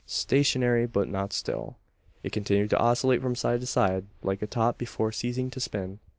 Stationary, 0.07 0.87
but 0.87 1.07
not 1.07 1.31
still. 1.31 1.75
It 2.23 2.31
continued 2.31 2.71
to 2.71 2.79
oscillate 2.79 3.21
from 3.21 3.35
side 3.35 3.59
to 3.61 3.67
side, 3.67 4.05
like 4.23 4.41
a 4.41 4.47
top 4.47 4.79
before 4.79 5.11
ceasing 5.11 5.51
to 5.51 5.59
spin. 5.59 5.99